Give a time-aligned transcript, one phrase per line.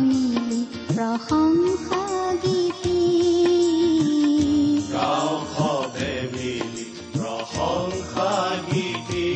[4.92, 8.30] গাওঁ সবে মিলি প্ৰশংসা
[8.70, 9.27] গীতি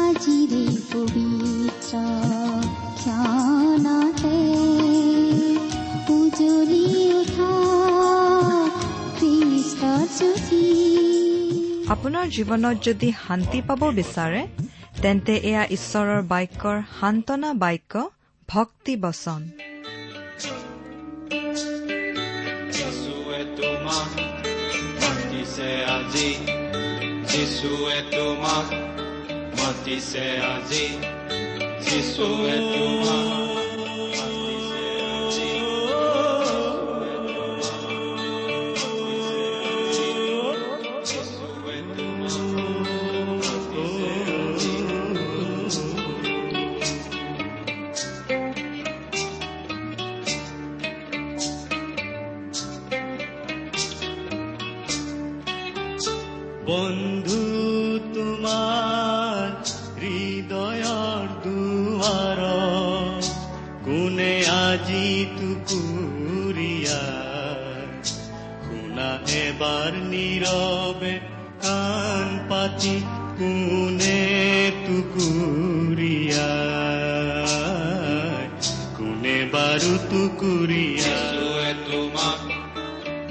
[0.00, 1.94] আজিৰে পবিত্ৰ
[3.00, 4.38] ক্ষণতে
[6.12, 7.52] উজলি উঠা
[11.90, 14.40] আপোনাৰ জীৱনত যদি শান্তি পাব বিচাৰে
[15.02, 18.10] তেন্তে এয়া ঈশ্বৰৰ বাক্যৰ সান্তনা বাক্য
[18.48, 19.50] ভক্তি বচন।
[28.00, 28.72] তোমাক
[29.62, 30.88] মাতিছে আজি।
[31.90, 33.49] যিশুৱে তোমাক
[69.50, 71.14] এবাৰ নীৰৱে
[71.62, 72.96] কাণ পাতি
[73.38, 74.22] কোনে
[74.86, 76.50] টুকুৰীয়া
[78.98, 81.20] কোনে বাৰু টুকুৰীয়া
[81.90, 82.40] তোমাক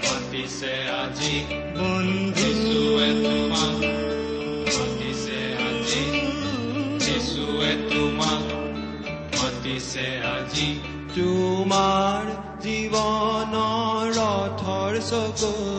[0.03, 1.35] মাতিছে আজি।
[1.77, 3.77] বন্ধুৱে তোমাক
[4.75, 6.05] মাতিছে আজি।
[6.99, 8.43] যিশুৱে তোমাক
[9.39, 10.69] মাতিছে আজি।
[11.15, 12.23] তোমাৰ
[12.63, 15.78] জীৱনৰ ৰথৰ চকৰি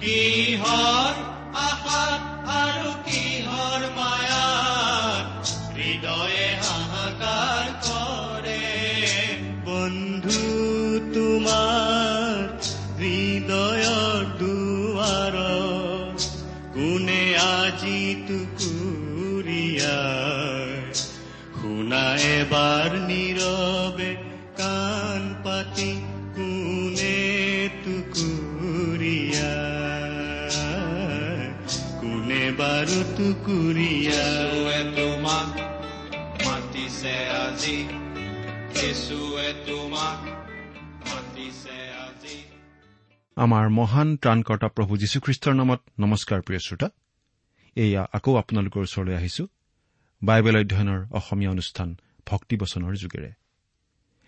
[0.00, 1.14] কিহৰ
[1.62, 2.22] আশাত
[2.52, 5.42] আৰু কিহৰ মায়াত
[5.76, 8.64] হৃদয়ে হাহাকাৰ কৰে
[9.66, 10.54] বন্ধু
[11.14, 12.40] তোমাৰ
[13.00, 15.36] হৃদয়ৰ দুৱাৰ
[16.74, 20.00] কোনে আজি টুকুৰীয়া
[21.60, 24.10] শুনা এবাৰ নীৰৱে
[24.56, 25.90] কাণ পাতি
[32.86, 34.22] কোনে বাৰু টুকুৰীয়া
[34.96, 35.48] তোমাক
[36.46, 37.78] মাতিছে আজি
[38.74, 40.18] যিশুৱে তোমাক
[41.08, 42.36] মাতিছে আজি
[43.36, 46.88] আমাৰ মহান ত্ৰাণকৰ্তা প্ৰভু যীশুখ্ৰীষ্টৰ নামত নমস্কাৰ প্ৰিয় শ্ৰোতা।
[47.76, 49.46] এয়া আকৌ আপোনালোকৰ ওচৰলৈ আহিছো।
[50.22, 51.96] বাইবেল অধ্যয়নৰ অসমীয়া অনুষ্ঠান
[52.26, 53.32] ভক্তিবচনৰ যোগেৰে।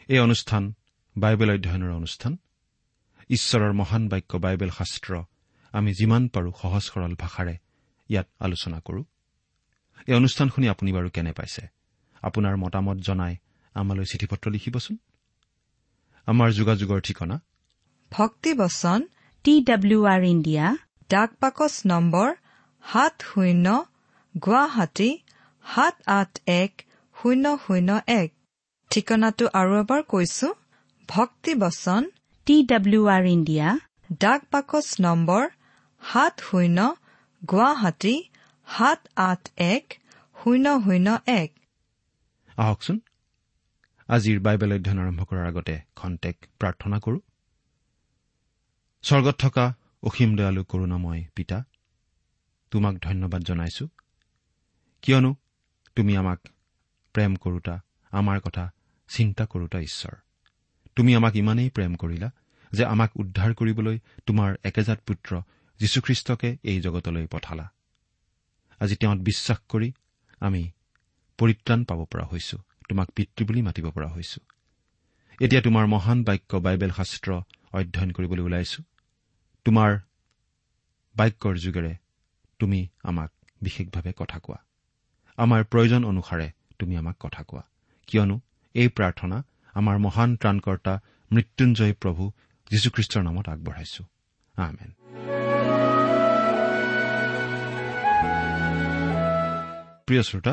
[0.09, 0.75] এই অনুষ্ঠান
[1.19, 2.37] বাইবেল অধ্যয়নৰ অনুষ্ঠান।
[3.29, 5.23] ঈশ্বৰৰ মহান বাক্য বাইবেল শাস্ত্ৰ
[5.73, 7.59] আমি যিমান পাৰো সহজ সৰল ভাষাৰে
[8.09, 9.03] ইয়াত আলোচনা কৰো।
[10.07, 11.63] এই অনুষ্ঠান শুনি আপুনি বাৰু কেনে পাইছে?
[12.23, 13.35] আপোনাৰ মতামত জনাই
[13.75, 14.97] আমালৈ চিঠি পত্ৰ লিখিবচোন।
[16.29, 17.37] আমাৰ যোগাযোগৰ ঠিকনা?
[18.13, 19.01] ভক্তিবচন
[19.45, 20.77] টি ডাব্লিউ আৰ ইণ্ডিয়া
[21.11, 22.29] ডাক বাকচ নম্বৰ
[22.85, 23.67] সাত শূন্য
[24.35, 25.11] গুৱাহাটী
[25.65, 26.73] সাত আঠ এক
[27.17, 28.29] শূন্য শূন্য এক।
[28.91, 30.49] ঠিকনাটো আৰু এবাৰ কৈছো
[31.09, 32.03] ভক্তিবচন
[32.47, 33.69] টি ডাব্লিউ আৰ ইণ্ডিয়া
[34.21, 35.45] ডাক বাকচ নম্বৰ
[36.03, 36.79] সাত শূন্য
[37.47, 38.23] গুৱাহাটী
[38.67, 39.95] সাত আঠ এক
[40.45, 41.53] শূন্য শূন্য এক।
[42.57, 43.01] আহকচোন।
[44.09, 47.21] আজিৰ বাইবেল অধ্যয়ন আৰম্ভ কৰাৰ আগতে খন্তেক প্ৰাৰ্থনা কৰো।
[49.03, 51.65] স্বৰ্গত থকা অসীম দয়ালু কৰোণাময় পিতা
[52.71, 53.89] তোমাক ধন্যবাদ জনাইছো।
[55.03, 55.35] কিয়নো
[55.97, 56.41] তুমি আমাক
[57.13, 57.81] প্ৰেম কৰোতা
[58.11, 58.71] আমাৰ কথা
[59.09, 60.15] চিন্তা কৰোতা ঈশ্বৰ।
[60.97, 62.31] তুমি আমাক ইমানেই প্ৰেম কৰিলা
[62.73, 65.43] যে আমাক উদ্ধাৰ কৰিবলৈ তোমাৰ একেজাত পুত্ৰ
[65.81, 67.71] যীশুখ্ৰীষ্টকে এই জগতলৈ পঠালা।
[68.81, 69.93] আজি তেওঁত বিশ্বাস কৰি
[70.41, 70.71] আমি
[71.39, 72.59] পৰিত্ৰাণ পাব পৰা হৈছো।
[72.89, 74.41] তোমাক পিতৃ বুলি মাতিব পৰা হৈছো।
[75.41, 77.33] এতিয়া তোমাৰ মহান বাক্য বাইবেল শাস্ত্ৰ
[77.73, 78.83] অধ্যয়ন কৰিবলৈ ওলাইছো।
[79.65, 79.99] তোমাৰ
[81.17, 81.97] বাক্যৰ যোগেৰে
[82.59, 83.33] তুমি আমাক
[83.63, 84.65] বিশেষভাৱে কথা কোৱা।
[85.37, 87.63] আমাৰ প্ৰয়োজন অনুসাৰে তুমি আমাক কথা কোৱা।
[88.07, 88.41] কিয়নো
[88.75, 89.43] এই প্ৰাৰ্থনা
[89.75, 91.01] আমাৰ মহান ত্ৰাণকৰ্তা
[91.33, 92.33] মৃত্যুঞ্জয় প্ৰভু
[92.71, 94.05] যীশুখ্ৰীষ্টৰ নামত আগবঢ়াইছো।
[94.57, 95.38] আমেন।
[100.09, 100.53] প্ৰিয় শ্ৰোতা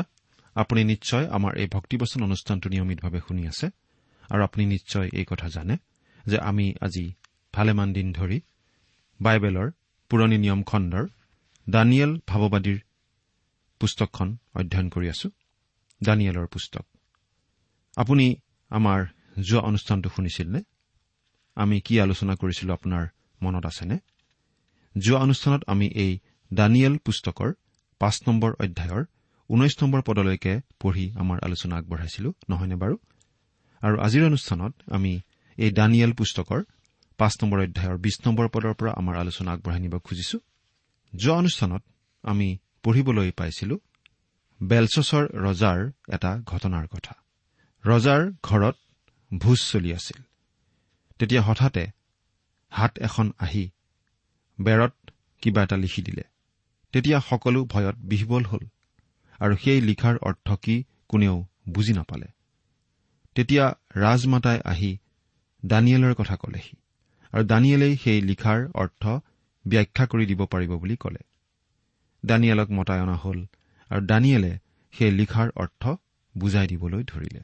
[0.56, 3.66] আপুনি নিশ্চয় আমাৰ এই ভক্তিবচন অনুষ্ঠানটো নিয়মিতভাৱে শুনি আছে
[4.30, 5.74] আৰু আপুনি নিশ্চয় এই কথা জানে
[6.26, 7.04] যে আমি আজি
[7.54, 8.38] ভালেমান দিন ধৰি
[9.20, 9.68] বাইবেলৰ
[10.10, 11.04] পুৰণি নিয়ম খণ্ডৰ
[11.66, 12.78] দানিয়েল ভাৱবাদীৰ
[13.80, 15.28] পুস্তকখন অধ্যয়ন কৰি আছো
[16.00, 16.84] দানিয়েলৰ পুস্তক।
[17.96, 18.26] আপুনি
[18.70, 19.00] আমাৰ
[19.40, 20.60] যোৱা অনুষ্ঠানটো শুনিছিল নে
[21.56, 23.04] আমি কি আলোচনা কৰিছিলো আপোনাৰ
[23.42, 23.96] মনত আছেনে?
[24.94, 26.12] যোৱা অনুষ্ঠানত আমি এই
[26.50, 27.50] দানিয়েল পুস্তকৰ
[28.00, 29.04] পাঁচ নম্বৰ অধ্যায়ৰ
[29.50, 32.96] ঊনৈশ নম্বৰ পদলৈকে পঢ়ি আমাৰ আলোচনা আগবঢ়াইছিলো নহয়নে বাৰু?
[33.82, 35.20] আৰু আজিৰ অনুষ্ঠানত আমি
[35.56, 36.62] এই দানিয়েল পুস্তকৰ
[37.18, 40.38] পাঁচ নম্বৰ অধ্যায়ৰ বিশ নম্বৰ পদৰ পৰা আমাৰ আলোচনা আগবঢ়াই নিব খুজিছো।
[41.14, 41.82] যোৱা অনুষ্ঠানত
[42.22, 43.78] আমি পঢ়িবলৈ পাইছিলো
[44.62, 47.14] বেলছছৰ ৰজাৰ এটা ঘটনাৰ কথা।
[47.84, 48.76] ৰজাৰ ঘৰত
[49.38, 50.22] ভোজ চলি আছিল।
[51.18, 51.86] তেতিয়া হঠাতে
[52.70, 53.70] হাত এখন আহি
[54.60, 55.10] বেৰত
[55.42, 56.22] কিবা এটা লিখি দিলে।
[56.92, 58.60] তেতিয়া সকলো ভয়ত বিহবল হ'ল।
[59.40, 61.36] আৰু সেই লিখাৰ অৰ্থ কি কোনেও
[61.68, 62.28] বুজি নাপালে।
[63.36, 63.64] তেতিয়া
[63.96, 64.98] ৰাজমাতাই আহি
[65.62, 66.76] দানিয়েলৰ কথা কলেহি
[67.32, 69.02] আৰু দানিয়েলেই সেই লিখাৰ অৰ্থ
[69.64, 71.22] ব্যাখ্যা কৰি দিব পাৰিব বুলি কলে।
[72.26, 73.38] দানিয়েলক মতাই অনা হ'ল
[73.90, 74.52] আৰু দানিয়েলে
[74.94, 75.82] সেই লিখাৰ অৰ্থ
[76.34, 77.40] বুজাই দিবলৈ ধৰিলে।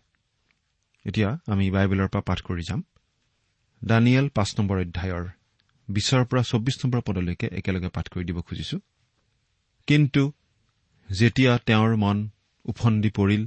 [1.04, 2.80] এতিয়া আমি বাইবেলৰ পৰা পাঠ কৰি যাম।
[3.84, 5.24] দানিয়েল পাঁচ নম্বৰ অধ্যায়ৰ
[5.88, 8.76] বিছৰ পৰা চৌব্বিছ নম্বৰ পদলৈকে একেলগে পাঠ কৰি দিব খুজিছো।
[9.86, 10.22] কিন্তু
[11.12, 12.18] যেতিয়া তেওঁৰ মন
[12.64, 13.42] উফন্দি পৰিল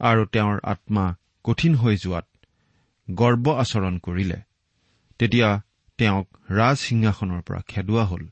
[0.00, 1.04] আৰু তেওঁৰ আত্মা
[1.44, 2.26] কঠিন হৈ যোৱাত
[3.08, 4.38] গৰ্ব আচৰণ কৰিলে
[5.20, 5.48] তেতিয়া
[5.98, 8.24] তেওঁক ৰাজসিংহাসনৰ পৰা খেদোৱা হ'ল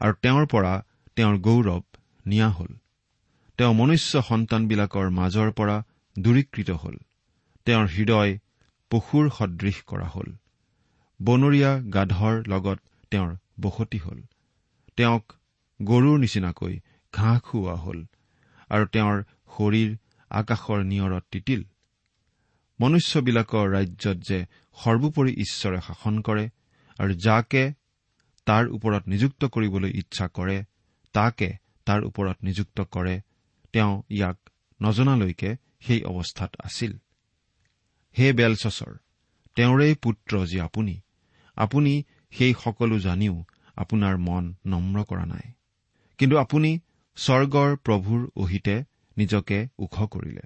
[0.00, 0.72] আৰু তেওঁৰ পৰা
[1.16, 1.82] তেওঁৰ গৌৰৱ
[2.26, 2.72] নিয়া হ'ল।
[3.58, 5.76] তেওঁ মনুষ্য সন্তানবিলাকৰ মাজৰ পৰা
[6.18, 6.96] দূৰীকৃত হ'ল।
[7.66, 8.32] তেওঁৰ হৃদয়
[8.90, 10.28] পশুৰ সদৃশ কৰা হ'ল।
[11.20, 12.78] বনৰীয়া গাধৰ লগত
[13.10, 13.30] তেওঁৰ
[13.60, 14.18] বসতি হ'ল।
[14.96, 15.24] তেওঁক
[15.80, 16.74] গৰুৰ নিচিনাকৈ
[17.12, 18.00] ঘাঁহ খুওৱা হ'ল
[18.70, 19.18] আৰু তেওঁৰ
[19.54, 19.90] শৰীৰ
[20.30, 21.62] আকাশৰ নিয়ৰত তিতিল।
[22.80, 24.38] মনুষ্যবিলাকৰ ৰাজ্যত যে
[24.76, 26.44] সৰ্বোপৰি ঈশ্বৰে শাসন কৰে
[26.98, 27.64] আৰু যাকে
[28.46, 30.58] তাৰ ওপৰত নিযুক্ত কৰিবলৈ ইচ্ছা কৰে
[31.14, 31.48] তাকে
[31.86, 33.14] তাৰ ওপৰত নিযুক্ত কৰে
[33.72, 34.38] তেওঁ ইয়াক
[34.80, 35.50] নজনালৈকে
[35.80, 36.92] সেই অৱস্থাত আছিল।
[38.18, 38.92] হে বেলচছৰ
[39.56, 40.94] তেওঁৰে পুত্ৰ যি আপুনি
[41.56, 41.92] আপুনি
[42.30, 43.36] সেই সকলো জানিও
[43.76, 45.46] আপোনাৰ মন নম্ৰ কৰা নাই।
[46.18, 46.70] কিন্তু আপুনি
[47.16, 48.76] স্বৰ্গৰ প্ৰভুৰ অহিতে
[49.16, 50.44] নিজকে ওখ কৰিলে।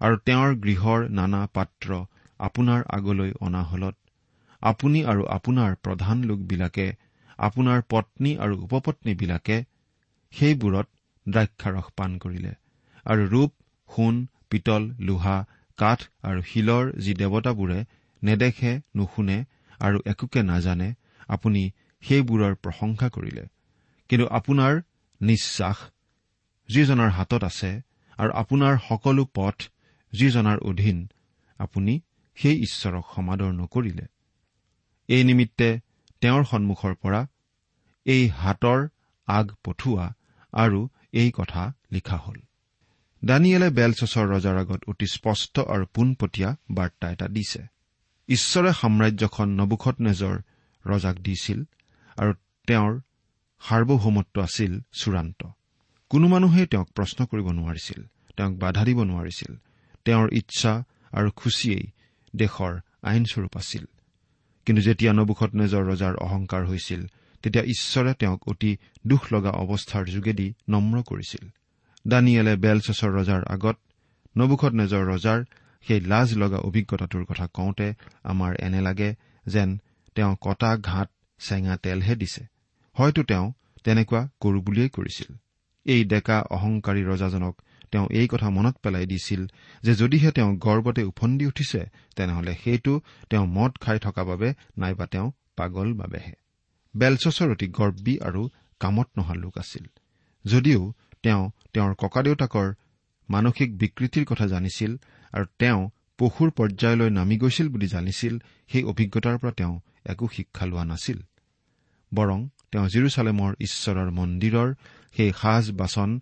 [0.00, 2.00] আৰু তেওঁৰ গৃহৰ নানা পাত্ৰ
[2.40, 3.94] আপোনাৰ আগলৈ অনা হলত
[4.62, 6.86] আপুনি আৰু আপোনাৰ প্ৰধান লোকবিলাকে
[7.38, 9.56] আপোনাৰ পত্নী আৰু উপপত্নীবিলাকে
[10.32, 10.88] সেইবোৰত
[11.26, 12.52] দ্ৰাক্ষাৰস পান কৰিলে।
[13.06, 13.50] আৰু ৰূপ
[13.90, 14.14] সোণ
[14.50, 15.36] পিতল লোহা
[15.78, 17.78] কাঠ আৰু শিলৰ যি দেৱতাবোৰে
[18.22, 19.38] নেদেখে নুশুনে
[19.80, 20.88] আৰু একোকে নাজানে
[21.28, 21.62] আপুনি
[22.02, 23.44] সেইবোৰৰ প্ৰশংসা কৰিলে।
[24.10, 24.80] কিন্তু আপোনাৰ
[25.20, 25.78] নিশ্বাস
[26.68, 27.80] যিজনৰ হাতত আছে
[28.18, 29.62] আৰু আপোনাৰ সকলো পথ
[30.12, 31.08] যিজনাৰ অধীন
[31.58, 32.00] আপুনি
[32.34, 34.06] সেই ঈশ্বৰক সমাদৰ নকৰিলে।
[35.08, 35.80] এই নিমিত্তে
[36.20, 37.26] তেওঁৰ সন্মুখৰ পৰা
[38.04, 38.88] এই হাতৰ
[39.26, 40.14] আগ পঠোৱা
[40.52, 42.36] আৰু এই কথা লিখা হ'ল।
[43.24, 47.62] দানিয়েলে বেলচছৰ ৰজাৰ আগত অতি স্পষ্ট আৰু পোনপটীয়া বাৰ্তা এটা দিছে।
[48.28, 50.38] ঈশ্বৰে সাম্ৰাজ্যখন নবুখত নেজৰ
[50.86, 51.64] ৰজাক দিছিল
[52.16, 52.34] আৰু
[52.66, 53.00] তেওঁৰ
[53.60, 55.46] সাৰ্বভৌমত্ব আছিল চূড়ান্ত।
[56.14, 58.00] কোনো মানুহেই তেওঁক প্ৰশ্ন কৰিব নোৱাৰিছিল
[58.36, 59.52] তেওঁক বাধা দিব নোৱাৰিছিল।
[60.04, 61.86] তেওঁৰ ইচ্ছা আৰু খুচিয়েই
[62.36, 63.84] দেশৰ আইনস্বৰূপ আছিল।
[64.66, 67.06] কিন্তু যেতিয়া নবুখত নেজৰ ৰজাৰ অহংকাৰ হৈছিল
[67.42, 71.44] তেতিয়া ঈশ্বৰে তেওঁক অতি দুখ লগা অৱস্থাৰ যোগেদি নম্ৰ কৰিছিল।
[72.08, 73.76] দানিয়েলে বেলচছৰ ৰজাৰ আগত
[74.38, 75.44] নবুখত নেজৰ ৰজাৰ
[75.82, 79.14] সেই লাজ লগা অভিজ্ঞতাটোৰ কথা কওঁতে আমাৰ এনে লাগে
[79.46, 79.78] যেন
[80.14, 82.46] তেওঁ কটা ঘাট চেঙা তেলহে দিছে।
[82.92, 83.52] হয়তো তেওঁ
[83.84, 85.43] তেনেকুৱা কৰো বুলিয়েই কৰিছিল।
[85.84, 87.54] এই ডেকা অহংকাৰী ৰজাজনক
[87.90, 89.46] তেওঁ এই কথা মনত পেলাই দিছিল
[89.82, 91.80] যে যদিহে তেওঁ গৰ্বতে উফন্দি উঠিছে
[92.16, 93.00] তেনেহলে সেইটো
[93.30, 96.32] তেওঁ মদ খাই থকা বাবে নাইবা তেওঁ পাগল বাবেহে।
[96.96, 98.48] বেলচছৰ অতি গৰ্বী আৰু
[98.80, 99.84] কামত নহা লোক আছিল।
[100.44, 102.74] যদিও তেওঁ তেওঁৰ ককাদেউতাকৰ
[103.28, 104.96] মানসিক বিকৃতিৰ কথা জানিছিল
[105.32, 108.38] আৰু তেওঁ পশুৰ পৰ্যায়লৈ নামি গৈছিল বুলি জানিছিল
[108.68, 111.18] সেই অভিজ্ঞতাৰ পৰা তেওঁ একো শিক্ষা লোৱা নাছিল।
[112.14, 114.74] বৰং তেওঁ জিৰচালেমৰ ঈশ্বৰৰ মন্দিৰৰ
[115.16, 116.20] সেই সাজ বাচন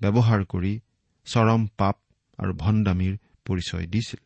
[0.00, 0.80] ব্যৱহাৰ কৰি
[1.24, 1.96] চৰম পাপ
[2.38, 4.20] আৰু ভণ্ডামীৰ পৰিচয় দিছিল।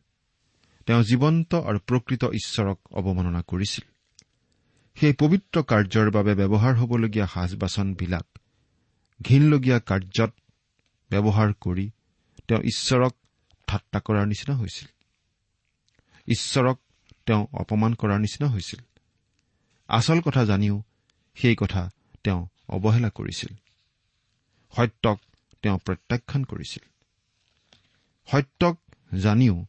[0.85, 3.89] তেওঁ জীৱন্ত আৰু প্ৰকৃত ঈশ্বৰক অৱমাননা কৰিছিল।
[4.95, 8.25] সেই পবিত্ৰ কাৰ্যৰ বাবে ব্যৱহাৰ হ'বলগীয়া সাজ বাচনবিলাক
[9.21, 10.33] ঘীনলগীয়া কাৰ্যত
[11.09, 11.91] ব্যৱহাৰ কৰি
[12.47, 13.15] তেওঁ ঈশ্বৰক
[13.67, 14.87] ঠাট্টা কৰাৰ নিচিনা হৈছিল।
[16.27, 16.79] ঈশ্বৰক
[17.25, 18.79] তেওঁ অপমান কৰাৰ নিচিনা হৈছিল।
[19.87, 20.83] আচল কথা জানিও
[21.35, 21.89] সেই কথা
[22.23, 23.55] তেওঁ অৱহেলা কৰিছিল।
[24.75, 25.19] সত্যক
[25.61, 26.85] তেওঁ প্ৰত্যাখ্যান কৰিছিল।
[28.31, 28.75] সত্যক
[29.21, 29.65] জানিও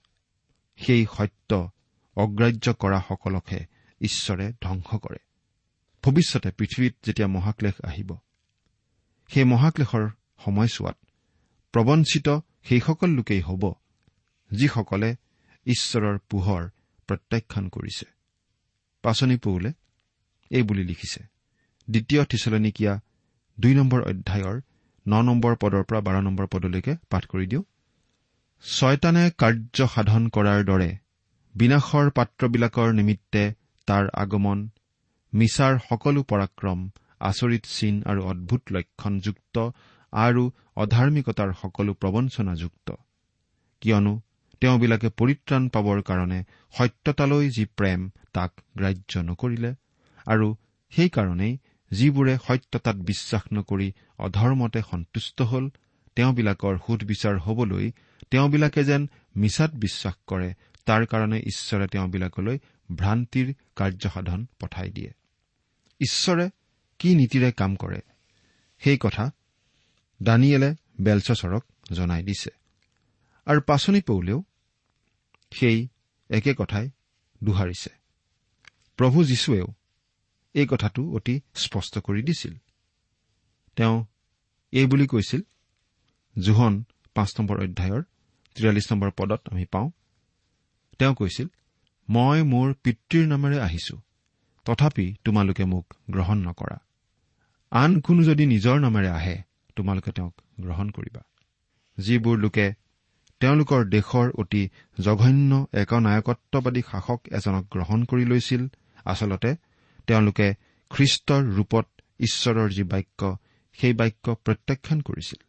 [0.76, 1.70] সেই সত্য
[2.16, 3.66] অগ্ৰাহ্য কৰাসকলকহে
[4.00, 5.18] ঈশ্বৰে ধ্বংস কৰে।
[6.04, 8.16] ভৱিষ্যতে পৃথিৱীত যেতিয়া মহাক্লেশ আহিব
[9.28, 10.08] সেই মহাক্লেশৰ
[10.44, 10.96] সময়ছোৱাত
[11.72, 12.28] প্ৰবঞ্চিত
[12.64, 13.72] সেইসকল লোকেই হ'ব
[14.50, 15.16] যিসকলে
[15.66, 16.68] ঈশ্বৰৰ পোহৰ
[17.06, 18.06] প্ৰত্যাখ্যান কৰিছে।
[19.02, 19.72] পাচনি পৌলে
[20.50, 21.22] এই বুলি লিখিছে।
[21.90, 23.00] দ্বিতীয় থিচলনিকীয়া
[23.60, 24.60] দুই নম্বৰ অধ্যায়ৰ
[25.06, 27.64] ন নম্বৰ পদৰ পৰা বাৰ নম্বৰ পদলৈকে পাঠ কৰি দিওঁ।
[28.64, 30.90] ছয়তানে কাৰ্য সাধন কৰাৰ দৰে
[31.54, 33.42] বিনাশৰ পাত্ৰবিলাকৰ নিমিত্তে
[33.88, 34.58] তাৰ আগমন
[35.32, 36.78] মিছাৰ সকলো পৰাক্ৰম
[37.20, 39.56] আচৰিত চিন আৰু অদ্ভুত লক্ষণযুক্ত
[40.12, 40.42] আৰু
[40.76, 42.88] অধাৰ্মিকতাৰ সকলো প্ৰবঞ্চনাযুক্ত।
[43.82, 44.12] কিয়নো
[44.62, 46.40] তেওঁবিলাকে পৰিত্ৰাণ পাবৰ কাৰণে
[46.74, 48.00] সত্যতালৈ যি প্ৰেম
[48.32, 49.70] তাক গ্ৰাহ্য নকৰিলে
[50.26, 50.46] আৰু
[50.92, 51.52] সেইকাৰণেই
[51.90, 55.70] যিবোৰে সত্যতাত বিশ্বাস নকৰি অধৰ্মতে সন্তুষ্ট হল
[56.16, 57.92] তেওঁবিলাকৰ সুধবিচাৰ হবলৈ
[58.30, 60.54] তেওঁবিলাকে যেন মিছাত বিশ্বাস কৰে
[60.86, 62.58] তাৰ কাৰণে ঈশ্বৰে তেওঁবিলাকলৈ
[62.94, 65.10] ভ্ৰান্তিৰ কাৰ্যসাধন পঠাই দিয়ে।
[66.00, 66.50] ঈশ্বৰে
[66.98, 68.00] কি নীতিৰে কাম কৰে?
[68.78, 69.30] সেই কথা
[70.22, 72.50] দানিয়েলে বেলচৰক জনাই দিছে।
[73.46, 74.44] আৰু পাচনি পৌলেও
[75.52, 75.88] সেই
[76.28, 76.90] একে কথাই
[77.44, 77.90] দোহাৰিছে।
[78.96, 79.66] প্ৰভু যীশুৱেও
[80.56, 82.54] এই কথাটো অতি স্পষ্ট কৰি দিছিল।
[83.76, 83.96] তেওঁ
[84.72, 85.42] এই বুলি কৈছিল
[86.36, 86.74] জোহন
[87.16, 88.02] পাঁচ নম্বৰ অধ্যায়ৰ
[88.56, 89.88] তিৰাল্লিছ নম্বৰ পদত আমি পাওঁ।
[91.00, 91.48] তেওঁ কৈছিল
[92.08, 93.96] মই মোৰ পিতৃৰ নামেৰে আহিছো
[94.66, 96.78] তথাপি তোমালোকে মোক গ্ৰহণ নকৰা।
[97.72, 99.36] আন কোনো যদি নিজৰ নামেৰে আহে
[99.76, 101.22] তোমালোকে তেওঁক গ্ৰহণ কৰিবা।
[101.98, 102.66] যিবোৰ লোকে
[103.40, 104.62] তেওঁলোকৰ দেশৰ অতি
[104.98, 108.62] জঘন্য একনায়কত্ববাদী শাসক এজনক গ্ৰহণ কৰি লৈছিল
[109.04, 109.50] আচলতে
[110.06, 110.54] তেওঁলোকে
[110.90, 111.86] খ্ৰীষ্টৰ ৰূপত
[112.20, 113.36] ঈশ্বৰৰ যি বাক্য
[113.78, 115.40] সেই বাক্য প্ৰত্যাখ্যান কৰিছিল।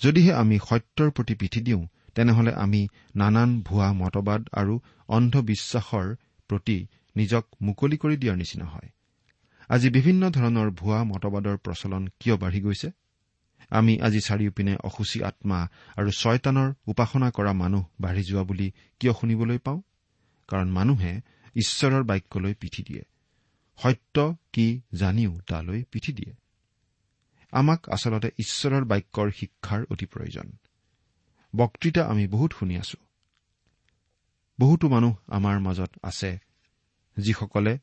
[0.00, 6.14] যদিহে আমি সত্যৰ প্ৰতি পিঠি দিওঁ তেনেহলে আমি নানান ভুৱা মতবাদ আৰু অন্ধবিশ্বাসৰ
[6.48, 8.88] প্ৰতি নিজক মুকলি কৰি দিয়াৰ নিচিনা হয়।
[9.68, 12.90] আজি বিভিন্ন ধৰণৰ ভুৱা মতবাদৰ প্ৰচলন কিয় বাঢ়ি গৈছে?
[13.70, 19.58] আমি আজি চাৰিওপিনে অসুচী আত্মা আৰু ছয়তানৰ উপাসনা কৰা মানুহ বাঢ়ি যোৱা বুলি কিয় শুনিবলৈ
[19.58, 19.80] পাওঁ?
[20.48, 21.20] কাৰণ মানুহে
[21.54, 23.02] ঈশ্বৰৰ বাক্যলৈ পিঠি দিয়ে।
[23.82, 26.34] সত্য কি জানিও তালৈ পিঠি দিয়ে।
[27.52, 30.52] আমাক আচলতে ঈশ্বৰৰ বাক্যৰ শিক্ষাৰ অতি প্ৰয়োজন।
[31.56, 32.96] বক্তৃতা আমি বহুত শুনি আছো।
[34.60, 36.38] বহুতো মানুহ আমাৰ মাজত আছে
[37.16, 37.78] যিসকলে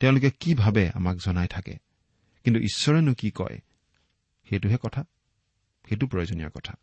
[0.00, 1.74] তেওঁলোকে কি ভাবে আমাক জনাই থাকে
[2.44, 3.60] কিন্তু ঈশ্বৰেনো কি কয়
[4.48, 5.04] সেইটোহে কথা
[5.88, 6.74] সেইটো প্ৰয়োজনীয় কথা।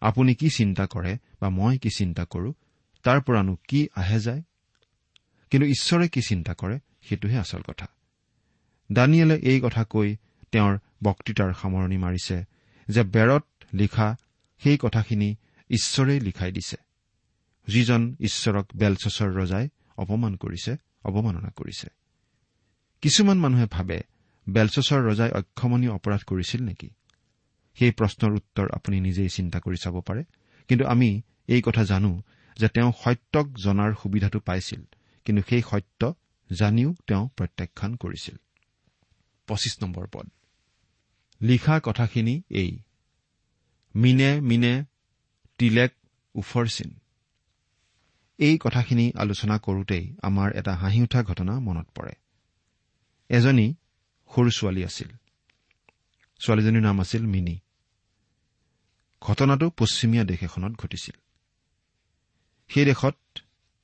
[0.00, 2.54] আপুনি কি চিন্তা কৰে বা মই কি চিন্তা কৰো
[3.02, 4.42] তাৰ পৰানো কি আহে যায়?
[5.50, 7.86] কিন্তু ঈশ্বৰে কি চিন্তা কৰে সেইটোহে আচল কথা।
[8.92, 10.16] দানিয়েলে এই কথা কৈ
[10.52, 12.44] তেওঁৰ বক্তৃতাৰ সামৰণি মাৰিছে
[12.88, 13.44] যে বেৰত
[13.74, 14.16] লিখা
[14.62, 15.36] সেই কথাখিনি
[15.70, 16.76] ঈশ্বৰেই লিখাই দিছে।
[17.66, 21.86] যিজন ঈশ্বৰক বেলচছৰ ৰজাই অপমান কৰিছে অৱমাননা কৰিছে।
[23.00, 24.02] কিছুমান মানুহে ভাবে
[24.48, 26.90] বেলচছৰ ৰজাই অক্ষমণীয় অপৰাধ কৰিছিল নেকি?
[27.78, 30.24] সেই প্ৰশ্নৰ উত্তৰ আপুনি নিজেই চিন্তা কৰি চাব পাৰে।
[30.68, 32.22] কিন্তু আমি এই কথা জানো
[32.56, 34.82] যে তেওঁ সত্যক জনাৰ সুবিধাটো পাইছিল।
[35.24, 36.14] কিন্তু সেই সত্য
[36.52, 38.36] জানিও তেওঁ প্ৰত্যাখ্যান কৰিছিল।
[39.46, 40.30] পঁচিছ নম্বৰ পদ।
[41.42, 42.78] লিখা কথাখিনি এই।
[43.94, 44.84] মিনে মিনে
[45.58, 45.92] তিলেক
[46.34, 46.98] উফৰচিন
[48.38, 52.12] এই কথাখিনি আলোচনা কৰোঁতেই আমাৰ এটা হাঁহি উঠা ঘটনা মনত পৰে।
[53.28, 53.74] এজনী
[54.34, 55.08] সৰু ছোৱালী আছিল।
[56.40, 57.58] ছোৱালীজনীৰ নাম আছিল মিনি।
[59.20, 61.14] ঘটনাটো পশ্চিমীয়া দেশ এখনত ঘটিছিল।
[62.68, 63.18] সেই দেশত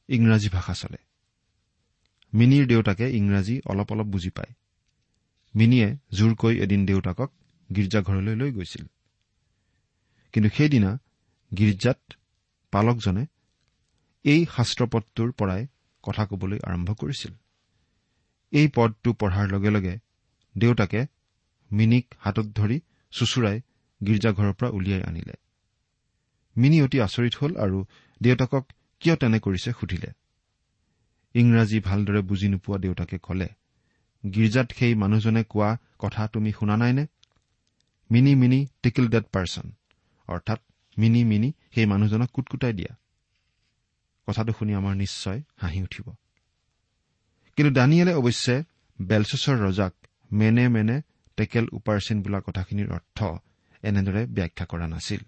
[0.08, 1.11] ইংৰাজী ভাষা চলে।
[2.32, 4.52] মিনিৰ দেউতাকে ইংৰাজী অলপ অলপ বুজি পায়।
[5.54, 7.30] মিনিয়ে জোৰকৈ এদিন দেউতাকক
[7.70, 8.84] গীৰ্জাঘৰলৈ লৈ গৈছিল।
[10.32, 10.90] কিন্তু সেইদিনা
[11.52, 12.00] গীৰ্জাত
[12.72, 13.24] পালকজনে
[14.24, 15.66] এই শাস্ত্ৰপদটোৰ পৰাই
[16.04, 17.32] কথা কবলৈ আৰম্ভ কৰিছিল।
[18.52, 19.94] এই পদটো পঢ়াৰ লগে লগে
[20.56, 21.00] দেউতাকে
[21.70, 22.78] মিনিক হাতত ধৰি
[23.12, 23.58] চুচুৰাই
[24.00, 25.34] গীৰ্জাঘৰৰ পৰা উলিয়াই আনিলে।
[26.56, 27.78] মিনি অতি আচৰিত হল আৰু
[28.20, 28.64] দেউতাকক
[29.00, 30.10] কিয় তেনে কৰিছে সুধিলে।
[31.34, 33.48] ইংৰাজী ভালদৰে বুজি নোপোৱা দেউতাকে কলে
[34.24, 37.06] গীৰ্জাত সেই মানুহজনে কোৱা কথা তুমি শুনা নাইনে?
[38.10, 39.66] মিনি মিনি টিকিল ডেট পাৰ্চন
[40.28, 40.60] অৰ্থাৎ
[40.98, 42.92] মিনি মিনি সেই মানুহজনক কুটকুটাই দিয়া।
[44.28, 46.06] কথাটো শুনি আমাৰ নিশ্চয় হাঁহি উঠিব।
[47.56, 48.64] কিন্তু দানিয়েলে অৱশ্যে
[49.00, 49.92] বেলচেছৰ ৰজাক
[50.32, 51.02] মেনে মেনে
[51.36, 53.18] টেকেল উপাৰ্চিন বোলা কথাখিনিৰ অৰ্থ
[53.82, 55.22] এনেদৰে ব্যাখ্যা কৰা নাছিল।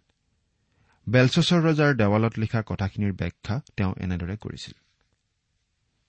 [1.09, 4.84] বেলচছৰ ৰজাৰ দেৱালত লিখা কথাখিনিৰ ব্যাখ্যা তেওঁ এনেদৰে কৰিছিল।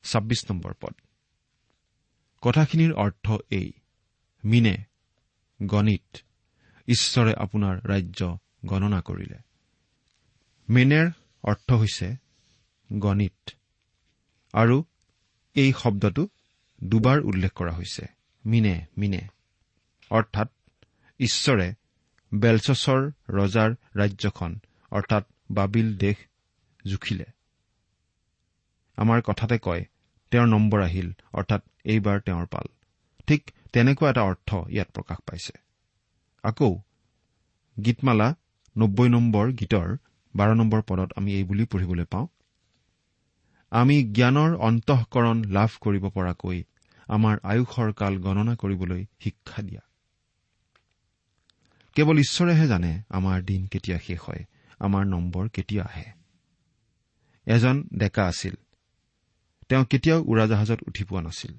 [0.05, 0.93] ছাব্বিছ নম্বৰ পদ।
[2.41, 3.71] কথাখিনিৰ অৰ্থ এই
[4.43, 4.75] মিনে
[5.59, 6.17] গণিত
[6.87, 9.37] ঈশ্বৰে আপোনাৰ ৰাজ্য গণনা কৰিলে।
[10.69, 11.07] মিনেৰ
[11.43, 12.15] অৰ্থ হৈছে
[12.89, 13.49] গণিত।
[14.53, 14.83] আৰু
[15.55, 16.27] এই শব্দটো
[16.83, 18.05] দুবাৰ উল্লেখ কৰা হৈছে
[18.45, 19.21] মিনে মিনে।
[20.09, 20.49] অৰ্থাৎ
[21.19, 21.73] ঈশ্বৰে
[22.31, 24.59] বেলচছৰ ৰজাৰ ৰাজ্যখন
[24.91, 26.17] অৰ্থাৎ বাবিল দেশ
[26.87, 27.25] জুখিলে।
[28.95, 29.83] আমাৰ কথাতে কয়
[30.31, 32.67] তেওঁৰ নম্বৰ আহিল অৰ্থাৎ এইবাৰ তেওঁৰ পাল।
[33.27, 35.53] ঠিক তেনেকুৱা এটা অৰ্থ ইয়াত প্ৰকাশ পাইছে।
[36.43, 36.71] আকৌ
[37.77, 38.35] গীতমালা
[38.77, 39.97] নব্বৈ নম্বৰ গীতৰ
[40.35, 42.27] বাৰ নম্বৰ পদত আমি এই বুলি পঢ়িবলৈ পাওঁ
[43.71, 46.63] আমি জ্ঞানৰ অন্তঃকৰণ লাভ কৰিব পৰাকৈ
[47.07, 49.81] আমাৰ আয়ুসৰ কাল গণনা কৰিবলৈ শিক্ষা দিয়া।
[51.95, 54.45] কেৱল ঈশ্বৰেহে জানে আমাৰ দিন কেতিয়া শেষ হয়
[54.79, 56.07] আমাৰ নম্বৰ কেতিয়া আহে।
[57.47, 58.55] এজন ডেকা আছিল
[59.69, 61.53] তেওঁ কেতিয়াও উৰাজাহাজত উঠি পোৱা নাছিল।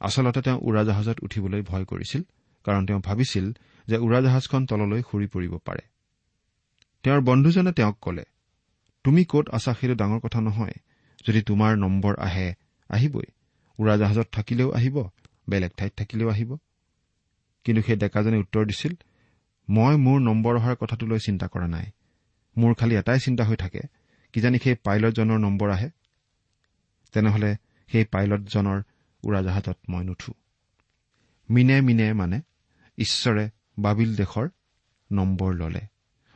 [0.00, 2.22] আচলতে তেওঁ উৰাজাহাজত উঠিবলৈ ভয় কৰিছিল
[2.64, 3.52] কাৰণ তেওঁ ভাবিছিল
[3.86, 5.80] যে উৰাজাহাজখন তললৈ সৰি পৰিব পাৰে।
[7.02, 8.24] তেওঁৰ বন্ধুজনে তেওঁক কলে
[9.04, 10.72] তুমি কত আছা সেইটো ডাঙৰ কথা নহয়।
[11.26, 12.54] যদি তোমাৰ নম্বৰ আহে
[12.88, 13.26] আহিবই।
[13.78, 15.08] উৰাজাহাজত থাকিলেও আহিব
[15.48, 16.56] বেলেগ ঠাইত থাকিলেও আহিব।
[17.64, 18.94] কিন্তু সেই ডেকাজনে উত্তৰ দিছিল
[19.68, 21.86] মই মোৰ নম্বৰ অহাৰ কথাটো লৈ চিন্তা কৰা নাই।
[22.56, 23.80] মোৰ খালি এটাই চিন্তা হৈ থাকে
[24.32, 25.90] কিজানি সেই পাইলটজনৰ নম্বৰ আহে।
[27.12, 27.56] তেনেহলে
[27.92, 28.82] সেই পাইলটজনৰ
[29.22, 30.32] উৰাজাহাজত মই নুঠো।
[31.50, 32.40] মিনে মিনে মানে
[32.98, 34.48] ঈশ্বৰে বাবিল দেশৰ
[35.12, 35.80] নম্বৰ ললে।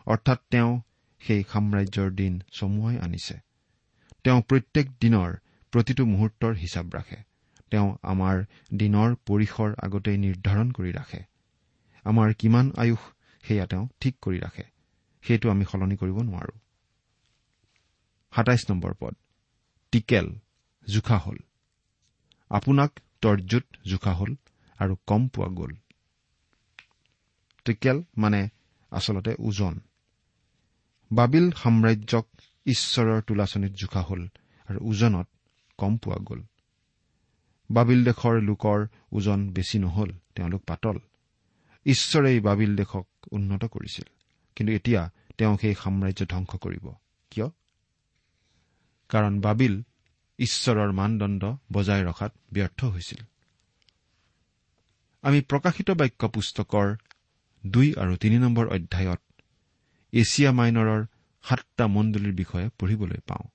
[0.07, 0.81] অৰ্থাৎ তেওঁ
[1.21, 3.39] সেই সাম্ৰাজ্যৰ দিন চমুৱাই আনিছে।
[4.25, 5.37] তেওঁ প্ৰত্যেক দিনৰ
[5.71, 7.17] প্ৰতিটো মুহূৰ্তৰ হিচাপ ৰাখে।
[7.71, 11.23] তেওঁ আমাৰ দিনৰ পৰিসৰ আগতেই নিৰ্ধাৰণ কৰি ৰাখে।
[12.05, 12.99] আমাৰ কিমান আয়ুস
[13.43, 14.63] সেয়া তেওঁ ঠিক কৰি ৰাখে।
[15.23, 16.59] সেইটো আমি সলনি কৰিব নোৱাৰো।
[18.35, 19.15] সাতাইছ নম্বৰ পদ।
[19.93, 20.39] টিকেল।
[20.87, 21.37] জোখা হল।
[22.51, 24.35] আপোনাক তৰ্জুত জোখা হল
[24.79, 25.75] আৰু কম পোৱা গ'ল।
[27.65, 28.49] টিকেল মানে
[28.91, 29.81] আচলতে ওজন।
[31.13, 32.27] বাবিল সাম্ৰাজ্যক
[32.67, 34.29] ঈশ্বৰৰ তোলাচনীত জোখা হল
[34.67, 35.29] আৰু ওজনত
[35.79, 36.43] কম পোৱা গ'ল।
[37.71, 40.99] বাবিল দেশৰ লোকৰ ওজন বেছি নহল তেওঁলোক পাতল।
[41.87, 44.05] ঈশ্বৰেই বাবিল দেশক উন্নত কৰিছিল।
[44.57, 46.93] কিন্তু এতিয়া তেওঁ সেই সাম্ৰাজ্য ধ্বংস কৰিব।
[47.31, 47.47] কিয়?
[49.09, 49.83] কাৰণ বাবিল
[50.39, 53.25] ঈশ্বৰৰ মানদণ্ড বজাই ৰখাত ব্যৰ্থ হৈছিল।
[55.23, 56.97] আমি প্ৰকাশিত বাক্য পুস্তকৰ
[57.67, 59.21] দুই আৰু তিনি নম্বৰ অধ্যায়ত
[60.13, 61.07] এছিয়া মাইনৰৰ
[61.43, 63.49] সাতটা মণ্ডলীৰ বিষয়ে পঢ়িবলৈ পাওঁ।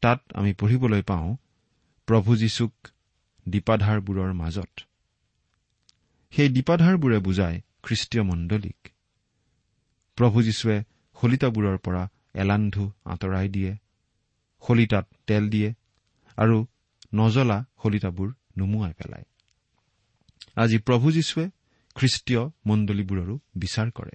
[0.00, 1.36] তাত আমি পঢ়িবলৈ পাওঁ
[2.06, 2.88] প্ৰভু যীশুক
[3.48, 4.80] দীপাধাৰবোৰৰ মাজত।
[6.30, 8.88] সেই দীপাধাৰবোৰে বুজায় খ্ৰীষ্টীয় মণ্ডলীক।
[10.16, 10.82] প্ৰভু যীশুৱে
[11.20, 13.76] শলিতাবোৰৰ পৰা এলান্ধু আঁতৰাই দিয়ে।
[14.66, 15.68] শলিতাত তেল দিয়ে
[16.38, 16.56] আৰু
[17.14, 19.26] নজলা শলিতাবোৰ নুমুৱাই পেলায়
[20.56, 21.50] আজি প্ৰভু যীশুৱে
[21.96, 24.14] খ্ৰীষ্টীয় মণ্ডলীবোৰৰো বিচাৰ কৰে।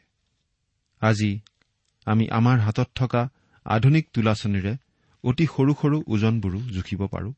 [1.02, 1.32] আজি
[2.06, 3.22] আমি আমাৰ হাতত থকা
[3.66, 4.74] আধুনিক তোলাচনীৰে
[5.24, 7.34] অতি সৰু সৰু ওজনবোৰো জুখিব পাৰো।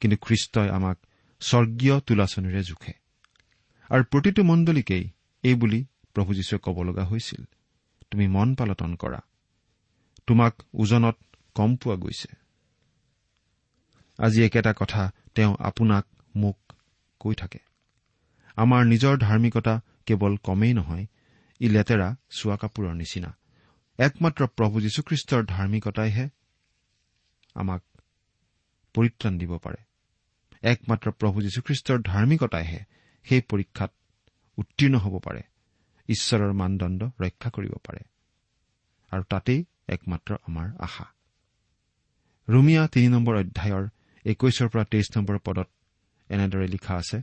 [0.00, 0.98] কিন্তু খ্ৰীষ্টই আমাক
[1.40, 2.92] স্বৰ্গীয় তোলাচনীৰে জোখে।
[3.90, 5.04] আৰু প্ৰতিটো মণ্ডলীকেই
[5.42, 5.80] এই বুলি
[6.14, 7.42] প্ৰভু যীশুৱে ক'ব লগা হৈছিল
[8.10, 9.20] তুমি মন পালটন কৰা।
[10.26, 11.16] তোমাক ওজনত
[11.54, 12.41] কম পোৱা গৈছে।
[14.22, 16.06] আজি একেটা কথা তেওঁ আপোনাক
[16.36, 16.58] মোক
[17.20, 17.58] কৈ থাকে।
[18.56, 19.74] আমাৰ নিজৰ ধাৰ্মিকতা
[20.06, 21.06] কেৱল কমেই নহয়
[21.60, 23.30] ই লেতেৰা চোৱা কাপোৰৰ নিচিনা।
[23.98, 26.28] একমাত্ৰ প্ৰভু যীশুখ্ৰীষ্টৰ ধাৰ্মিকতাইহে
[27.54, 27.82] আমাক
[28.94, 29.80] পৰিত্ৰাণ দিব পাৰে।
[30.62, 32.80] একমাত্ৰ প্ৰভু যীশুখ্ৰীষ্টৰ ধাৰ্মিকতাইহে
[33.24, 33.90] সেই পৰীক্ষাত
[34.58, 35.42] উত্তীৰ্ণ হ'ব পাৰে
[36.08, 38.02] ঈশ্বৰৰ মানদণ্ড ৰক্ষা কৰিব পাৰে।
[39.10, 41.06] আৰু তাতেই একমাত্ৰ আমাৰ আশা।
[42.48, 43.88] ৰুমিয়া তিনি নম্বৰ অধ্যায়ৰ
[44.24, 45.68] একৈশৰ পৰা তেইছ নম্বৰ পদত
[46.28, 47.22] এনেদৰে লিখা আছে।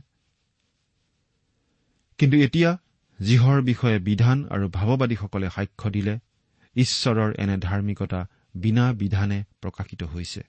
[2.18, 2.78] কিন্তু এতিয়া
[3.20, 6.18] যিহৰ বিষয়ে বিধান আৰু ভাৱবাদীসকলে সাক্ষ্য দিলে
[6.76, 10.42] ঈশ্বৰৰ এনে ধাৰ্মিকতা বিনা বিধানে প্ৰকাশিত হৈছে।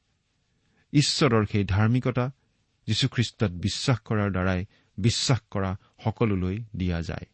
[0.94, 2.32] ঈশ্বৰৰ সেই ধাৰ্মিকতা
[2.88, 4.66] যীশুখ্ৰীষ্টত বিশ্বাস কৰাৰ দ্বাৰাই
[4.98, 7.26] বিশ্বাস কৰা সকলোলৈ দিয়া যায়।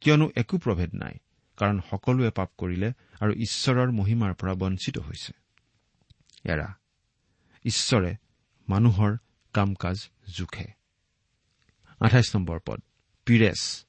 [0.00, 1.14] কিয়নো একো প্ৰভেদ নাই
[1.56, 5.32] কাৰণ সকলোৱে পাপ কৰিলে আৰু ঈশ্বৰৰ মহিমাৰ পৰা বঞ্চিত হৈছে।
[6.44, 6.81] এৰা
[7.64, 8.16] ঈশ্বৰে
[8.68, 9.16] মানুহৰ
[9.52, 10.66] কাম কাজ জোখে।
[12.00, 12.82] আঠাইছ নম্বৰ পদ
[13.26, 13.86] পিৰেছ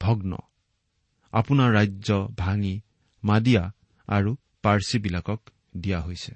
[0.00, 0.36] ভগ্ন।
[1.32, 2.80] আপোনাৰ ৰাজ্য ভাঙি
[3.24, 3.72] মাদিয়া
[4.06, 5.40] আৰু পাৰ্চীবিলাকক
[5.76, 6.34] দিয়া হৈছে।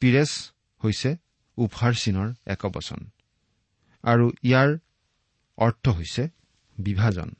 [0.00, 0.52] পিৰেছ
[0.84, 1.16] হৈছে
[1.56, 3.00] উফাৰ চিনৰ একবচন
[4.02, 4.78] আৰু ইয়াৰ
[5.56, 6.28] অৰ্থ হৈছে
[6.78, 7.30] বিভাজন।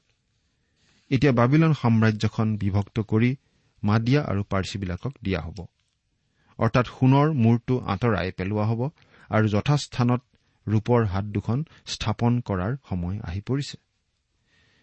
[1.11, 3.37] এতিয়া বাবিলন সাম্ৰাজ্যখন বিভক্ত কৰি
[3.85, 5.67] মাদিয়া আৰু পাৰ্চীবিলাকক দিয়া হ'ব।
[6.59, 8.81] অৰ্থাৎ সোণৰ মূৰটো আঁতৰাই পেলোৱা হ'ব
[9.31, 10.23] আৰু যথাস্থানত
[10.67, 13.77] ৰূপৰ হাত দুখন স্থাপন কৰাৰ সময় আহি পৰিছে।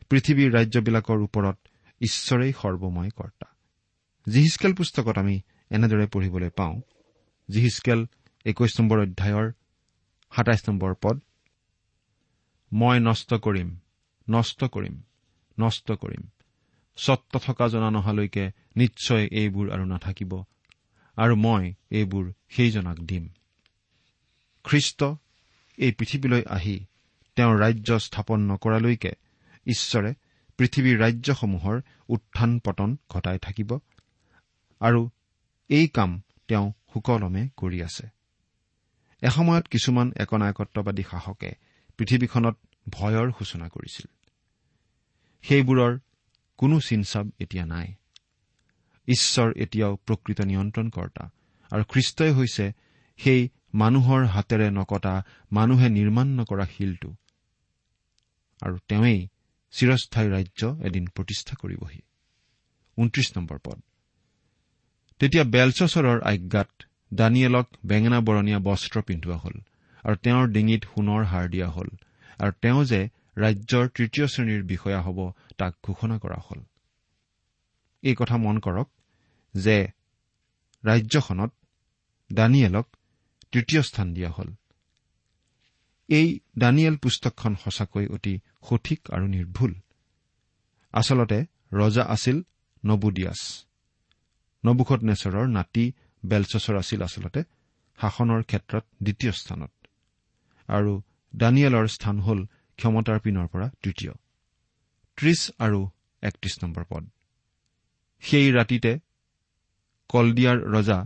[0.10, 1.58] পৃথিৱীৰ ৰাজ্যবিলাকৰ ওপৰত
[2.02, 3.48] ঈশ্বৰেই সৰ্বময় কৰ্তা।
[4.28, 5.36] জিহিচকেল পুস্তকত আমি
[5.72, 6.76] এনেদৰে পঢ়িবলৈ পাওঁ
[7.50, 8.00] জিহিচকেল
[8.46, 9.48] একৈশ নম্বৰ অধ্যায়ৰ
[10.32, 11.20] সাতাইছ নম্বৰ পদ
[12.72, 13.70] মই নষ্ট কৰিম
[14.30, 14.96] নষ্ট কৰিম
[15.60, 16.24] নষ্ট কৰিম।
[16.98, 20.44] স্বত্ব থকা জনা নহালৈকে নিশ্চয় এইবোৰ আৰু নাথাকিব।
[21.17, 23.30] আৰু মই এইবোৰ সেইজনাক দিম।
[24.63, 25.04] খ্ৰীষ্ট
[25.78, 26.86] এই পৃথিৱীলৈ আহি
[27.36, 29.12] তেওঁৰ ৰাজ্য স্থাপন নকৰালৈকে
[29.67, 30.13] ঈশ্বৰে
[30.58, 33.80] পৃথিৱীৰ ৰাজ্যসমূহৰ উত্থান পতন ঘটাই থাকিব
[34.80, 35.10] আৰু
[35.69, 38.08] এই কাম তেওঁ সুকলমে কৰি আছে।
[39.21, 41.51] এসময়ত কিছুমান একনায়কত্ববাদী শাসকে
[41.97, 42.58] পৃথিৱীখনত
[42.89, 44.08] ভয়ৰ সূচনা কৰিছিল।
[45.43, 45.99] সেইবোৰৰ
[46.58, 47.93] কোনো চিনচাব এতিয়া নাই।
[49.08, 51.30] ঈশ্বৰ এতিয়াও প্ৰকৃত নিয়ন্ত্ৰণকৰ্তা।
[51.72, 52.72] আৰু খ্ৰীষ্টই হৈছে
[53.18, 57.15] সেই মানুহৰ হাতেৰে নকটা মানুহে নিৰ্মাণ নকৰা শিলটো।
[58.62, 59.28] আৰু তেওঁই
[59.72, 62.00] চিৰস্থায়ী ৰাজ্য এদিন প্ৰতিষ্ঠা কৰিবহি।
[63.48, 63.82] পদ।
[65.20, 66.70] তেতিয়া বেলচচৰৰ আজ্ঞাত
[67.13, 69.60] দানিয়েলক বেঙেনা বৰণীয়া বস্ত্ৰ পিন্ধোৱা হ'ল
[70.04, 71.88] আৰু তেওঁৰ ডিঙিত সোণৰ হাৰ দিয়া হ'ল
[72.39, 76.63] আৰু তেওঁ যে ৰাজ্যৰ তৃতীয় শ্ৰেণীৰ বিষয়া হ'ব তাক ঘোষণা কৰা হ'ল।
[78.02, 78.94] এই কথা মন কৰক।
[79.56, 79.88] যে
[80.86, 81.52] ৰাজ্যখনত
[82.34, 82.88] দানিয়েলক
[83.52, 84.54] তৃতীয় স্থান দিয়া হ'ল।
[86.08, 88.39] এই দানিয়েল পুস্তকখন সঁচাকৈ অতি
[88.70, 89.74] সঠিক আৰু নিৰ্ভুল।
[90.94, 92.41] আচলতে ৰজা আছিল
[92.86, 93.65] নবুদিয়াছ।
[94.65, 95.94] নবুখত নেচৰৰ নাতি
[96.26, 97.44] বেলচচৰ আছিল আচলতে
[98.02, 99.72] শাসনৰ ক্ষেত্ৰত দ্বিতীয় স্থানত।
[100.68, 101.02] আৰু
[101.36, 102.46] দানিয়েলৰ স্থান হ'ল
[102.80, 104.12] ক্ষমতাৰ পিনৰ পৰা তৃতীয়।
[105.18, 105.89] ত্ৰিশ আৰু
[106.22, 107.04] একত্ৰিশ নম্বৰ পদ।
[108.20, 109.00] সেই ৰাতিতে
[110.10, 111.00] কলডিয়াৰ ৰজা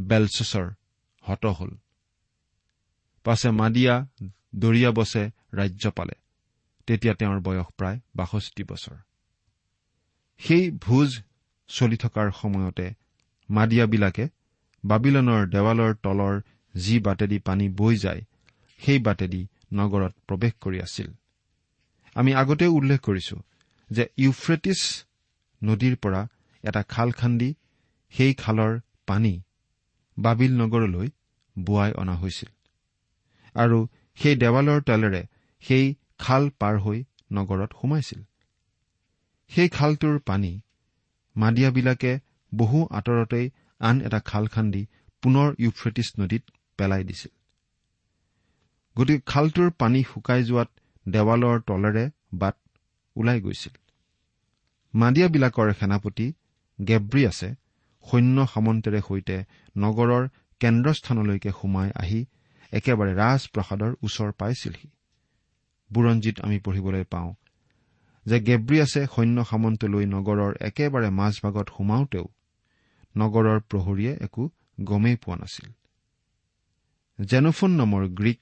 [0.00, 0.66] বেলচচৰ
[1.24, 1.70] হত হ'ল।
[3.24, 3.94] পাছে মাদিয়া
[4.54, 5.22] দৰিয়া বছে
[5.54, 6.14] ৰাজ্য পালে।
[6.86, 8.96] তেতিয়া তেওঁৰ বয়স প্ৰায় বাষষ্ঠি বছৰ।
[10.40, 11.10] সেই ভোজ
[11.68, 12.86] চলি থকাৰ সময়তে
[13.50, 14.24] মাদিয়াবিলাকে
[14.84, 16.34] বাবিলনৰ দেৱালৰ তলৰ
[16.74, 18.22] যি বাটেদি পানী বৈ যায়
[18.80, 21.08] সেই বাটেদি নগৰত প্ৰৱেশ কৰি আছিল।
[22.14, 23.36] আমি আগতেও উল্লেখ কৰিছো
[23.90, 24.80] যে ইউফ্ৰেটিছ
[25.62, 26.28] নদীৰ পৰা
[26.64, 27.54] এটা খাল খান্দি
[28.14, 28.72] সেই খালৰ
[29.06, 29.34] পানী
[30.16, 31.08] বাবিল নগৰলৈ
[31.56, 32.50] বোৱাই অনা হৈছিল
[33.54, 33.78] আৰু
[34.18, 35.22] সেই দেৱালৰ তলেৰে
[35.62, 35.86] সেই
[36.18, 36.98] খাল পাৰ হৈ
[37.32, 38.20] নগৰত সোমাইছিল।
[39.50, 40.52] সেই খালটোৰ পানী
[41.36, 42.12] মাদিয়াবিলাকে
[42.52, 43.46] বহু আঁতৰতেই
[43.80, 44.82] আন এটা খাল খান্দি
[45.22, 46.44] পুনৰ ইউফ্ৰেটিছ নদীত
[46.78, 47.32] পেলাই দিছিল।
[48.96, 50.70] গতিকে খালটোৰ পানী শুকাই যোৱাত
[51.06, 52.56] দেৱালৰ তলেৰে বাট
[53.16, 53.74] ওলাই গৈছিল।
[54.94, 56.26] মাদিয়াবিলাকৰ সেনাপতি
[56.78, 57.48] গেব্ৰিয়াছে
[58.06, 59.36] সৈন্য সামন্তেৰে সৈতে
[59.76, 60.24] নগৰৰ
[60.60, 62.20] কেন্দ্ৰস্থানলৈকে সোমাই আহি
[62.72, 64.88] একেবাৰে ৰাজপ্ৰসাদৰ ওচৰ পাইছিলহি।
[65.90, 67.30] বুৰঞ্জীত আমি পঢ়িবলৈ পাওঁ
[68.26, 72.26] যে গেব্ৰিয়াছে সৈন্য সামন্ত লৈ নগৰৰ একেবাৰে মাজভাগত সোমাওতেও
[73.16, 74.42] নগৰৰ প্ৰহৰীয়ে একো
[74.84, 75.68] গমেই পোৱা নাছিল।
[77.18, 78.38] জেনোফোন নামৰ গ্ৰীক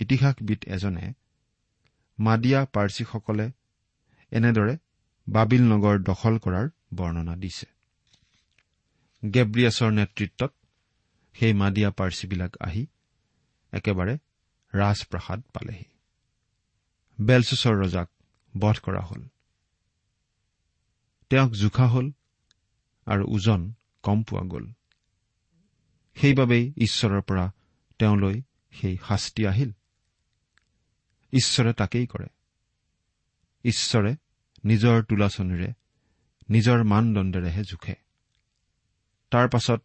[0.00, 1.06] ইতিহাসবিদ এজনে
[2.18, 3.46] মাদিয়া পাৰ্চীসকলে
[4.32, 4.74] এনেদৰে
[5.26, 7.77] বাবিল নগৰ দখল কৰাৰ বৰ্ণনা দিছে।
[9.24, 10.54] গেব্ৰিয়াছৰ নেতৃত্বত
[11.34, 12.86] সেই মাদিয়া পাৰ্চীবিলাক আহি
[13.72, 14.18] একেবাৰে
[14.74, 15.84] ৰাজপ্ৰসাদ পালেহি।
[17.20, 18.10] বেলচুচৰ ৰজাক
[18.58, 19.28] বধ কৰা হ'ল।
[21.30, 22.10] তেওঁক জোখা হ'ল
[23.06, 24.72] আৰু ওজন কম পোৱা গ'ল।
[26.14, 27.52] সেইবাবেই ঈশ্বৰৰ পৰা
[27.98, 29.72] তেওঁলৈ সেই শাস্তি আহিল।
[31.32, 32.26] ঈশ্বৰে তাকেই কৰে।
[33.64, 34.16] ঈশ্বৰে
[34.64, 35.72] নিজৰ তোলাচনীৰে
[36.50, 38.07] নিজৰ মানদণ্ডেৰেহে জোখে।
[39.30, 39.82] তাৰ পাছত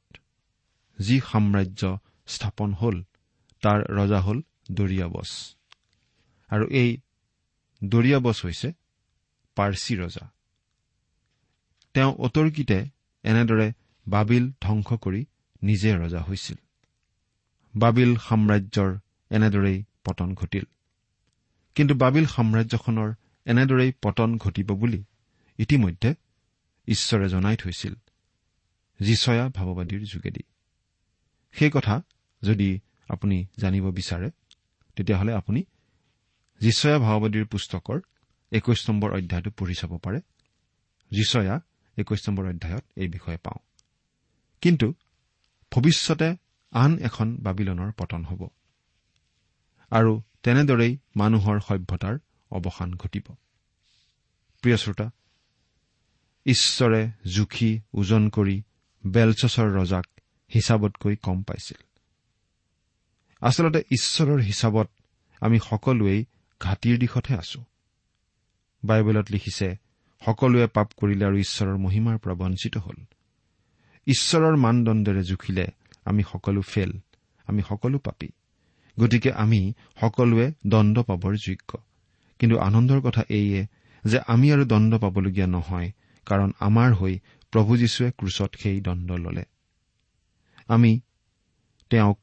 [0.99, 3.03] যি সাম্ৰাজ্য স্থাপন হ'ল
[3.62, 5.56] তাৰ ৰজা হ'ল দৰিয়াবছ।
[6.49, 6.97] আৰু এই
[7.84, 8.73] দৰিয়াবছ হৈছে
[9.56, 10.32] পাৰ্চী ৰজা।
[11.93, 12.86] তেওঁ অতৰ্কিতে
[13.23, 13.71] এনেদৰে
[14.08, 15.25] বাবিল ধ্বংস কৰি
[15.63, 16.56] নিজে ৰজা হৈছিল।
[17.75, 18.97] বাবিল সাম্ৰাজ্যৰ
[19.29, 20.63] এনেদৰেই পতন ঘটিল।
[21.75, 23.13] কিন্তু বাবিল সাম্ৰাজ্যখনৰ
[23.45, 25.03] এনেদৰেই পতন ঘটিব বুলি
[25.58, 26.15] ইতিমধ্যে
[26.88, 27.95] ঈশ্বৰে জনাই থৈছিল।
[28.99, 30.43] যিচয়া ভাৱবাদীৰ যোগেদি।
[31.51, 32.01] সেই কথা
[32.41, 32.79] যদি
[33.10, 34.32] আপুনি জানিব বিচাৰে
[34.95, 35.63] তেতিয়াহ'লে আপুনি
[36.60, 38.01] যিচয়া ভাৱবাদীৰ পুস্তকৰ
[38.51, 40.19] একৈশ নম্বৰ অধ্যায়টো পঢ়ি চাব পাৰে।
[41.12, 41.60] যিচয়া
[41.97, 43.60] একৈশ নম্বৰ অধ্যায়ত এই বিষয়ে পাওঁ।
[44.62, 44.93] কিন্তু
[45.71, 46.36] ভৱিষ্যতে
[46.71, 48.47] আন এখন বাবিলনৰ পতন হ'ব
[49.89, 52.17] আৰু তেনেদৰেই মানুহৰ সভ্যতাৰ
[52.51, 53.36] অৱসান ঘটিব।
[54.62, 55.12] প্ৰিয় শ্ৰোতা
[56.45, 58.63] ঈশ্বৰে জুখি ওজন কৰি
[59.07, 60.05] বেলচছৰ ৰজাক
[60.53, 61.83] হিচাপতকৈ কম পাইছিল।
[63.41, 64.89] আচলতে ঈশ্বৰৰ হিচাপত
[65.39, 66.25] আমি সকলোৱেই
[66.59, 67.63] ঘাটিৰ দিশতহে আছো।
[68.85, 69.75] বাইবেলত লিখিছে
[70.25, 72.95] সকলোৱে পাপ কৰিলে আৰু ঈশ্বৰৰ মহিমাৰ পৰা বঞ্চিত হ'ল।
[74.05, 75.67] ঈশ্বৰৰ মানদণ্ডেৰে জুখিলে
[76.05, 76.99] আমি সকলো ফেল
[77.45, 78.27] আমি সকলো পাপী।
[78.99, 81.77] গতিকে আমি সকলোৱে দণ্ড পাবৰ যোগ্য।
[82.39, 83.65] কিন্তু আনন্দৰ কথা এইয়ে
[84.05, 85.91] যে আমি আৰু দণ্ড পাবলগীয়া নহয়
[86.25, 87.19] কাৰণ আমাৰ হৈ
[87.53, 89.43] প্ৰভু যীশুৱে ক্ৰুচত সেই দণ্ড ললে।
[90.67, 90.99] আমি
[91.89, 92.19] তেওঁক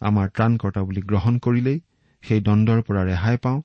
[0.00, 1.80] আমাৰ ত্ৰাণকৰ্তা বুলি গ্ৰহণ কৰিলেই
[2.22, 3.62] সেই দণ্ডৰ পৰা ৰেহাই পাওঁ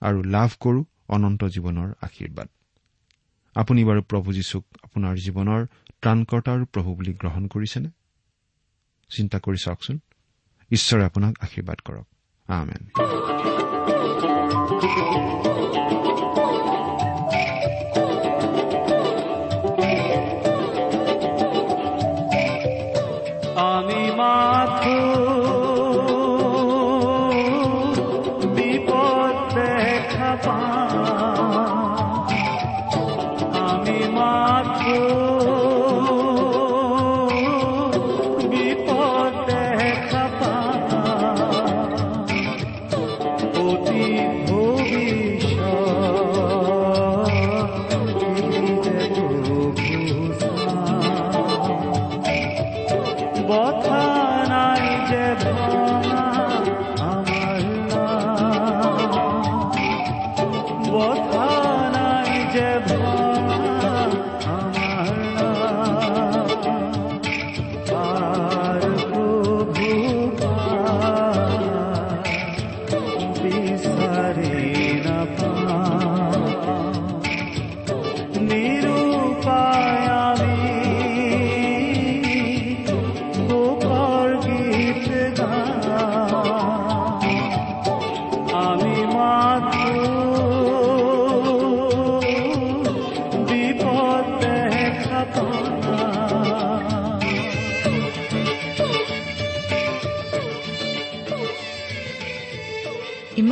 [0.00, 2.48] আৰু লাভ কৰো অনন্ত জীৱনৰ আশীৰ্বাদ।
[3.54, 5.66] আপুনি বাৰু প্ৰভু যীশুক আপোনাৰ জীৱনৰ
[6.02, 7.90] ত্ৰাণকৰ্তা আৰু প্ৰভু বুলি গ্ৰহণ কৰিছেনে?
[9.10, 9.98] চিন্তা কৰি চাওকচোন।
[10.70, 12.06] ঈশ্বৰে আপোনাক আশীৰ্বাদ কৰক।
[12.46, 12.82] আমেন।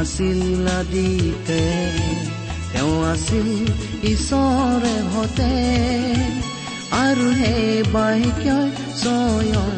[0.00, 1.60] আছিল নদীতে
[2.72, 3.48] তেওঁ আছিল
[4.04, 5.52] ঈশ্বৰে হতে।
[6.92, 9.72] আৰু সেই বাক্যই স্বয়ং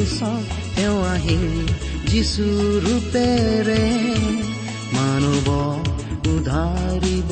[0.00, 0.40] ঈশ্বৰ
[0.76, 1.66] তেওঁ আহিল
[2.06, 2.46] যিচু
[2.86, 3.84] ৰূপেৰে।
[4.92, 5.46] মানুহ
[6.28, 7.30] উধাৰিব